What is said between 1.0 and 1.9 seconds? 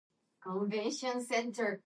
are discouraged.